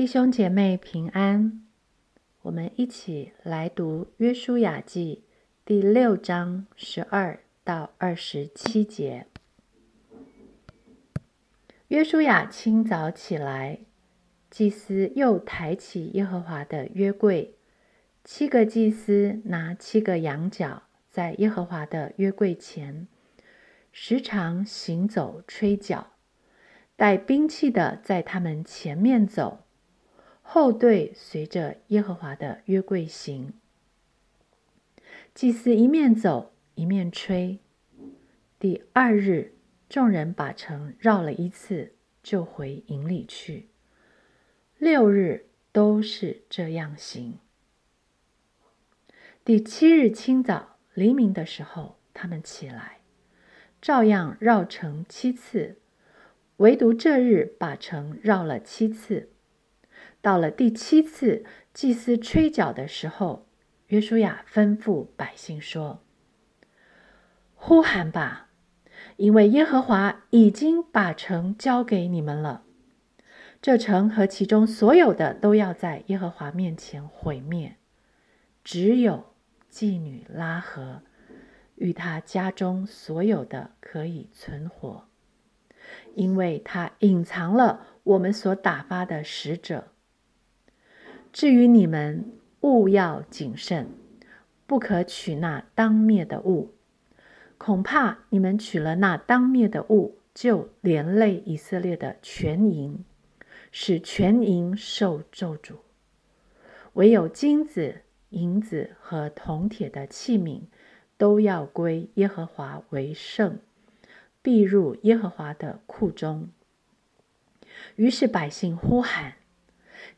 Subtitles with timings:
[0.00, 1.60] 弟兄姐妹平安，
[2.40, 5.24] 我们一起来读《约书亚记》
[5.66, 9.26] 第六章十二到二十七节。
[11.88, 13.80] 约书亚清早起来，
[14.48, 17.56] 祭司又抬起耶和华的约柜，
[18.24, 23.06] 七个祭司拿七个羊角，在耶和华的约柜前，
[23.92, 26.14] 时常行走吹角，
[26.96, 29.66] 带兵器的在他们前面走。
[30.52, 33.52] 后队随着耶和华的约柜行，
[35.32, 37.60] 祭司一面走一面吹。
[38.58, 39.54] 第二日，
[39.88, 43.68] 众人把城绕了一次，就回营里去。
[44.76, 47.38] 六日都是这样行。
[49.44, 52.98] 第七日清早黎明的时候，他们起来，
[53.80, 55.78] 照样绕城七次，
[56.56, 59.28] 唯独这日把城绕了七次。
[60.22, 63.46] 到了第七次祭司吹角的时候，
[63.86, 66.02] 约书亚吩咐百姓说
[67.54, 68.48] ：“呼喊吧，
[69.16, 72.64] 因为耶和华已经把城交给你们了。
[73.62, 77.76] 这城和其中所有的都要在耶和华面前毁灭，
[78.62, 79.32] 只有
[79.70, 81.02] 妓女拉合
[81.76, 85.08] 与他家中所有的可以存活，
[86.14, 89.88] 因为他隐藏了我们所打发的使者。”
[91.32, 93.88] 至于你们，勿要谨慎，
[94.66, 96.74] 不可取那当灭的物。
[97.56, 103.04] 恐怕你们取了那当灭的物，就连累以色列的全营，
[103.70, 105.76] 使全营受咒诅。
[106.94, 110.62] 唯有金子、银子和铜铁的器皿，
[111.16, 113.60] 都要归耶和华为圣，
[114.42, 116.48] 必入耶和华的库中。
[117.94, 119.34] 于是百姓呼喊。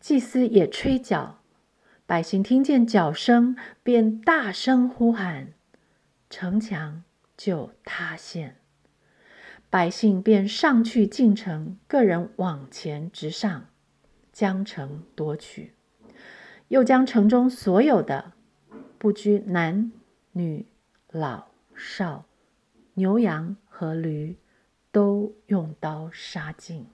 [0.00, 1.40] 祭司也吹角，
[2.06, 5.52] 百姓听见角声，便大声呼喊，
[6.30, 7.04] 城墙
[7.36, 8.56] 就塌陷。
[9.68, 13.66] 百姓便上去进城，个人往前直上，
[14.32, 15.74] 将城夺取，
[16.68, 18.32] 又将城中所有的，
[18.96, 19.92] 不拘男
[20.32, 20.66] 女
[21.12, 22.24] 老少、
[22.94, 24.38] 牛羊和驴，
[24.90, 26.86] 都用刀杀尽。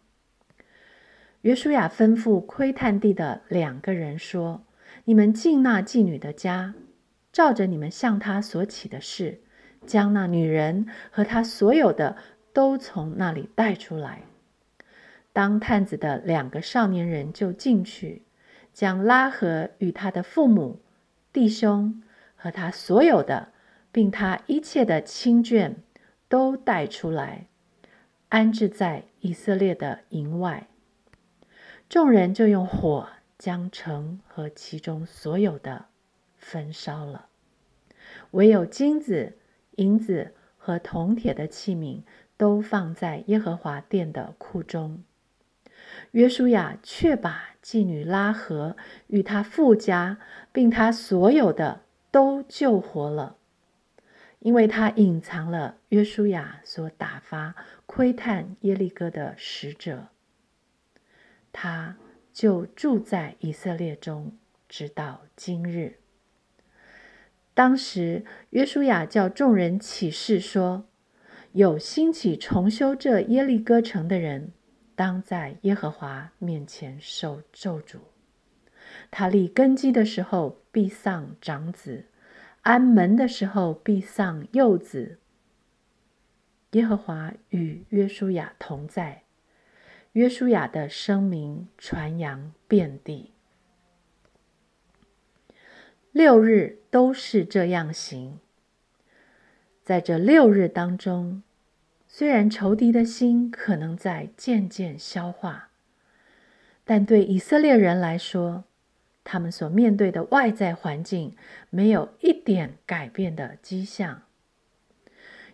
[1.47, 4.65] 约书亚吩咐窥探地的两个人说
[5.07, 6.75] ：“你们进那妓女的家，
[7.31, 9.41] 照着你们向她所起的事，
[9.87, 12.17] 将那女人和她所有的
[12.53, 14.23] 都从那里带出来。”
[15.33, 18.23] 当探子的两个少年人就进去，
[18.73, 20.81] 将拉合与他的父母、
[21.33, 22.03] 弟兄
[22.35, 23.51] 和他所有的，
[23.93, 25.75] 并他一切的亲眷
[26.29, 27.47] 都带出来，
[28.31, 30.67] 安置在以色列的营外。
[31.89, 33.09] 众人就用火
[33.39, 35.87] 将城和其中所有的
[36.37, 37.27] 焚烧了，
[38.33, 39.39] 唯有金子、
[39.77, 42.03] 银子和铜铁的器皿
[42.37, 45.05] 都放在耶和华殿的库中。
[46.11, 48.77] 约书亚却把妓女拉合
[49.07, 50.19] 与他父家，
[50.53, 53.37] 并他所有的都救活了，
[54.41, 57.55] 因为他隐藏了约书亚所打发
[57.87, 60.09] 窥探耶利哥的使者。
[61.59, 61.97] 他
[62.34, 64.37] 就住在以色列中，
[64.69, 66.00] 直到今日。
[67.55, 70.87] 当时约书亚叫众人起誓说
[71.53, 74.53] ：“有兴起重修这耶利哥城的人，
[74.94, 78.00] 当在耶和华面前受咒诅。
[79.11, 82.05] 他立根基的时候必丧长子，
[82.61, 85.21] 安门的时候必丧幼子。
[86.73, 89.23] 耶和华与约书亚同在。”
[90.16, 93.32] 约书亚的声名传扬遍地，
[96.10, 98.38] 六日都是这样行。
[99.84, 101.43] 在这六日当中，
[102.09, 105.69] 虽然仇敌的心可能在渐渐消化，
[106.87, 108.64] 但对以色列人来说，
[109.23, 111.37] 他们所面对的外在环境
[111.69, 114.23] 没有一点改变的迹象。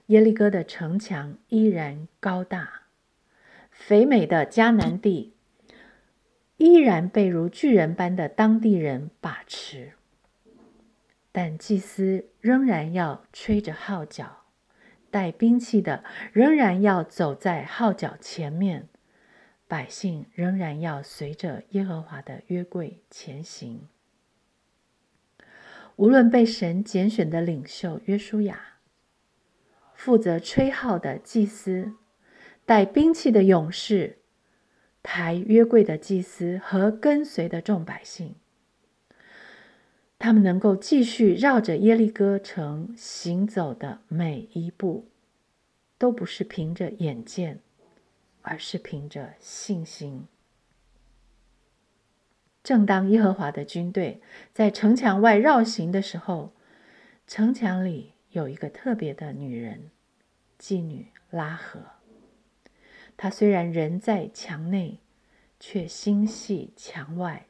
[0.06, 2.81] 耶利哥的城墙依然高大。
[3.84, 5.34] 肥美的迦南地
[6.56, 9.94] 依然被如巨人般的当地人把持，
[11.32, 14.44] 但祭司仍然要吹着号角，
[15.10, 18.88] 带兵器的仍然要走在号角前面，
[19.66, 23.88] 百姓仍然要随着耶和华的约柜前行。
[25.96, 28.78] 无论被神拣选的领袖约书亚，
[29.92, 31.96] 负责吹号的祭司。
[32.64, 34.18] 带兵器的勇士，
[35.02, 38.34] 抬约柜的祭司和跟随的众百姓。
[40.18, 45.08] 他们能够继续绕着耶利哥城行走的每一步，
[45.98, 47.58] 都不是凭着眼见，
[48.42, 50.28] 而是凭着信心。
[52.62, 54.22] 正当耶和华的军队
[54.52, 56.52] 在城墙外绕行的时候，
[57.26, 59.90] 城墙里有一个特别的女人，
[60.60, 61.80] 妓女拉合。
[63.22, 64.98] 他虽然人在墙内，
[65.60, 67.46] 却心系墙外，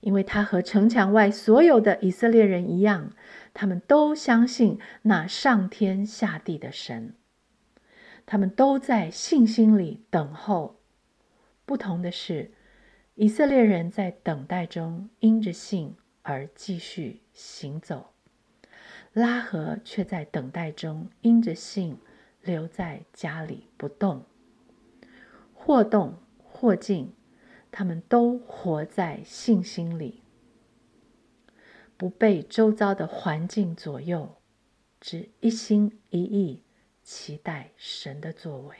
[0.00, 3.12] 因为他和城墙外所有的以色列人一样，
[3.52, 7.12] 他们都相信那上天下地的神。
[8.24, 10.80] 他们都在信心里等候。
[11.66, 12.52] 不同的是。
[13.14, 18.14] 以色列人在等待中因着信而继续行走，
[19.12, 21.98] 拉合却在等待中因着信
[22.40, 24.24] 留在家里不动。
[25.64, 27.12] 或动或静，
[27.70, 30.22] 他们都活在信心里，
[31.96, 34.38] 不被周遭的环境左右，
[35.00, 36.64] 只一心一意
[37.04, 38.76] 期待神的作为。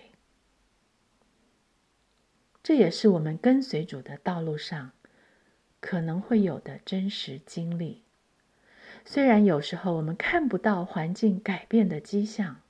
[2.65, 4.91] 这也是我们跟随主的道路上
[5.81, 8.03] 可能会有的真实经历。
[9.05, 12.61] 虽然有时候我们看不到环境改变的迹象，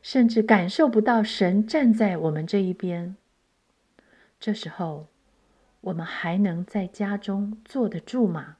[0.00, 3.16] 甚至感受不到神站在我们这一边，
[4.42, 5.06] 这时候
[5.82, 8.56] 我们还能在家中坐得住吗？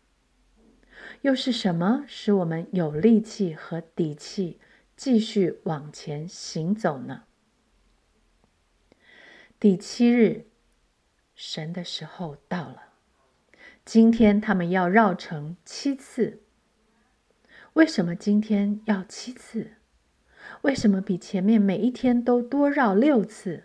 [1.22, 4.60] 又是什么使我们有力气和底气
[4.94, 7.24] 继续往前行走呢？
[9.58, 10.46] 第七日。
[11.34, 12.92] 神的时候到了，
[13.84, 16.42] 今天他们要绕城七次。
[17.72, 19.72] 为什么今天要七次？
[20.60, 23.64] 为什么比前面每一天都多绕六次？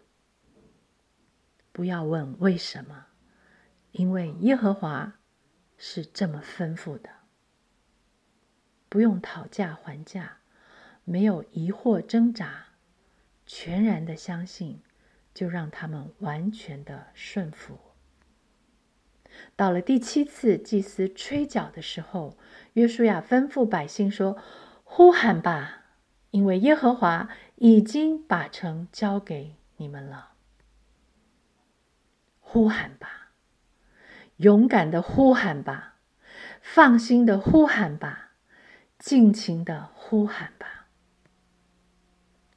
[1.77, 3.05] 不要问为什么，
[3.91, 5.19] 因为耶和华
[5.77, 7.09] 是这么吩咐的。
[8.89, 10.39] 不用讨价还价，
[11.03, 12.69] 没有疑惑挣扎，
[13.45, 14.81] 全然的相信。
[15.37, 17.77] 就让他们完全的顺服。
[19.55, 22.39] 到了第七次祭司吹角的时候，
[22.73, 24.35] 约书亚吩咐百姓说
[24.83, 25.83] ：“呼喊吧，
[26.31, 30.36] 因为耶和华已经把城交给你们了。
[32.49, 33.33] 呼喊吧，
[34.37, 35.95] 勇敢的呼喊吧，
[36.61, 38.31] 放心的呼喊吧，
[38.97, 40.87] 尽情的呼喊吧，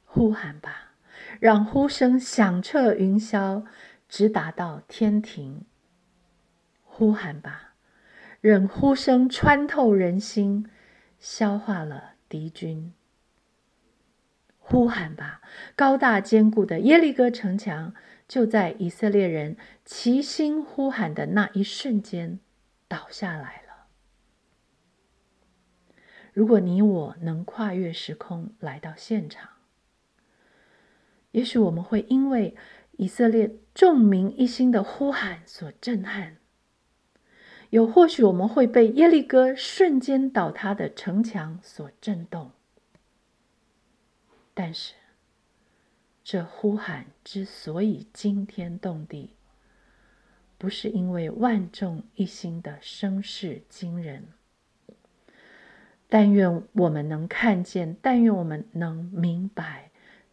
[0.05, 0.93] 呼喊吧。”
[1.39, 3.65] 让呼声响彻云霄，
[4.07, 5.65] 直达到天庭。
[6.83, 7.73] 呼喊吧，
[8.39, 10.69] 任呼声穿透人心，
[11.19, 12.93] 消化了敌军。
[14.59, 15.41] 呼喊吧，
[15.75, 17.93] 高大坚固的耶利哥城墙
[18.31, 22.39] 就在以色列人齐心呼喊的那一瞬间
[22.87, 23.87] 倒下来了。
[26.31, 29.49] 如果你我能跨越时空来到现场，
[31.31, 32.55] 也许我们会因为
[32.93, 36.37] 以色列众民一心的呼喊所震撼，
[37.71, 42.51] 又或许我们会被耶利哥瞬间倒塌的城墙所震动。
[44.53, 44.93] 但是，
[46.23, 49.35] 这呼喊之所以惊天动地，
[50.57, 54.27] 不是因为万众一心的声势惊人。
[56.07, 59.91] 但愿我们能看见，但愿我们能明白。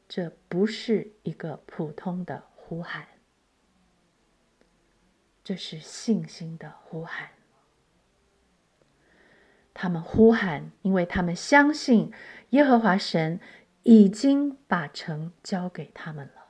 [0.08, 3.06] 这不是一个普通的呼喊，
[5.44, 7.28] 这是信心的呼喊。
[9.74, 12.10] 他们呼喊，因为他们相信
[12.50, 13.38] 耶和华神
[13.90, 16.48] 已经把城交给他们了。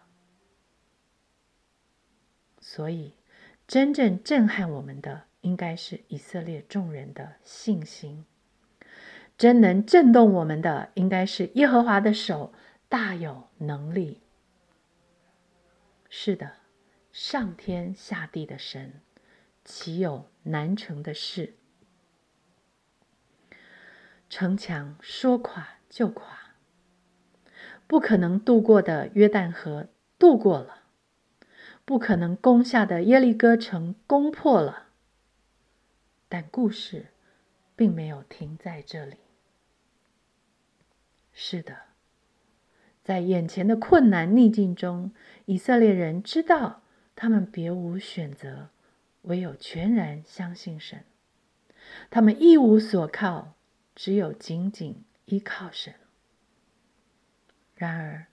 [2.59, 3.15] 所以，
[3.69, 8.25] 真正震撼我们的，应该是以色列众人的信心；
[9.37, 12.53] 真能震动我们的，应该是耶和华的手。
[12.89, 14.21] 大有能力，
[16.09, 16.57] 是的，
[17.13, 19.01] 上天下地的神，
[19.65, 21.55] 岂有难成的事？
[24.29, 26.48] 城墙说垮就垮，
[27.89, 30.83] 不可能渡过的约旦河渡过了，
[31.85, 34.89] 不可能攻下的耶利哥城攻破了。
[36.29, 37.07] 但故事
[37.75, 39.17] 并没有停在这里。
[41.33, 41.77] 是的。
[43.03, 45.13] 在眼前的困难逆境中，
[45.47, 46.83] 以色列人知道
[47.17, 48.69] 他们别无选择，
[49.23, 51.05] 唯有全然相信神。
[52.11, 53.55] 他们一无所靠，
[53.95, 55.95] 只有紧紧依靠神。
[57.79, 58.27] 然而，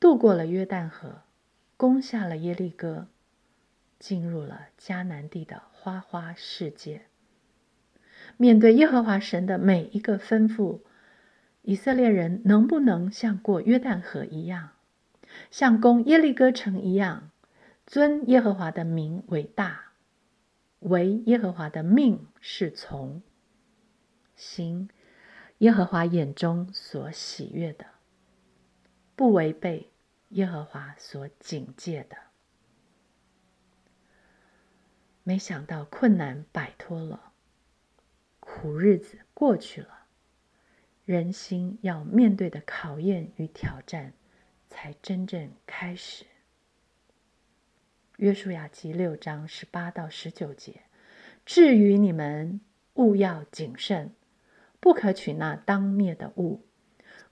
[0.00, 1.24] 渡过了约旦河，
[1.76, 3.06] 攻下了耶利哥，
[3.98, 7.02] 进入了迦南地的花花世界。
[8.38, 10.80] 面对耶和华神的每一个吩咐，
[11.60, 14.70] 以色列人能不能像过约旦河一样，
[15.50, 17.30] 像攻耶利哥城一样，
[17.86, 19.92] 尊耶和华的名为大，
[20.78, 23.20] 为耶和华的命是从，
[24.34, 24.88] 行
[25.58, 27.84] 耶和华眼中所喜悦的，
[29.14, 29.90] 不违背
[30.30, 32.16] 耶和华所警戒的？
[35.22, 37.32] 没想到困难摆脱了。
[38.40, 40.06] 苦日子过去了，
[41.04, 44.14] 人心要面对的考验与挑战
[44.68, 46.26] 才真正开始。
[48.16, 50.82] 约书亚记六章十八到十九节：
[51.46, 52.60] 至于你们，
[52.94, 54.14] 勿要谨慎，
[54.80, 56.64] 不可取那当灭的物，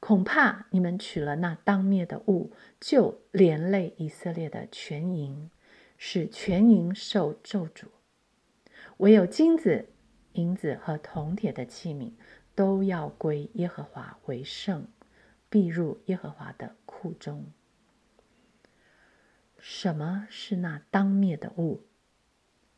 [0.00, 5.50] 恐怕你们取了那当灭的物，就连累以色列的全营，
[5.96, 7.84] 使全营受咒诅。
[8.96, 9.90] 唯有金子。
[10.34, 12.12] 银子和铜铁的器皿
[12.54, 14.86] 都要归耶和华为圣，
[15.48, 17.46] 必入耶和华的库中。
[19.58, 21.84] 什么是那当灭的物？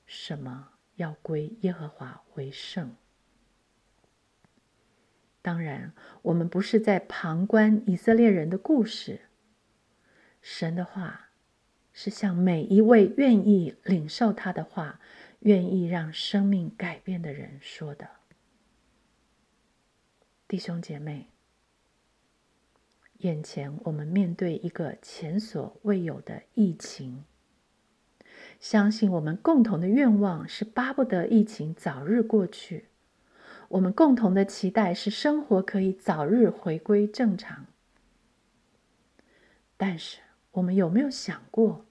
[0.07, 2.97] 什么要归耶和华为圣？
[5.43, 9.21] 当然，我们不是在旁观以色列人的故事。
[10.41, 11.29] 神的话
[11.93, 15.01] 是向每一位愿意领受他的话。
[15.45, 18.09] 愿意让生命改变的人说的，
[20.47, 21.27] 弟兄姐妹，
[23.19, 27.25] 眼前我们面对一个前所未有的疫情，
[28.61, 32.85] 相信我们共同的愿望是巴不得疫情早日过去，
[33.73, 37.67] 我们共同的期待是生活可以早日回归正常。
[39.79, 40.19] 但是，
[40.53, 41.87] 我们有没有想过？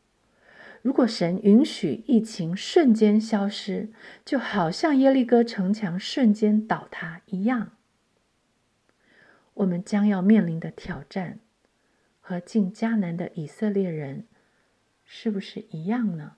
[0.83, 3.89] 如果神允许疫情瞬间消失，
[4.23, 7.71] 就好像耶利哥城墙瞬间倒塌一样，
[9.55, 11.39] 我们将要面临的挑战
[12.19, 14.27] 和进迦南的以色列人
[15.03, 16.35] 是不是一样呢？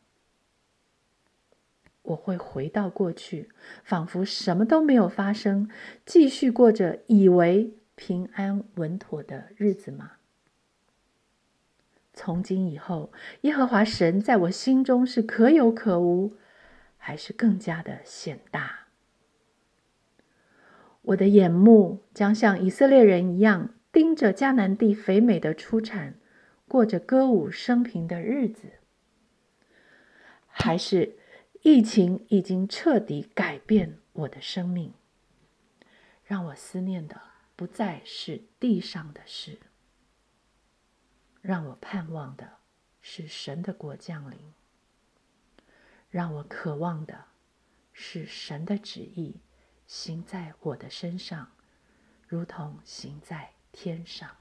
[2.04, 3.50] 我会回到过去，
[3.84, 5.70] 仿佛什么都没有发生，
[6.06, 10.14] 继续过着以为平安稳妥的日子吗？
[12.14, 16.36] 从今以后，耶和华神在我心中是可有可无，
[16.98, 18.88] 还是更加的显大？
[21.02, 26.16] 我的眼目将像以色列人一样盯着迦南地肥美的出产，
[26.68, 28.68] 过着歌舞升平的日子，
[30.48, 31.16] 还是
[31.64, 34.94] 疫情已经彻底改变我的生命，
[36.26, 37.22] 让我思念的
[37.56, 39.58] 不再是地上的事？
[41.40, 42.58] 让我盼望的
[43.00, 44.54] 是神的国降临，
[46.10, 47.28] 让我渴望的
[47.94, 49.40] 是神的旨意
[49.88, 51.50] 行在我的身上，
[52.28, 54.36] 如同行在天上。